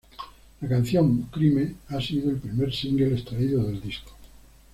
[0.63, 4.13] La canción "Crime" ha sido el primer single extraído del disco.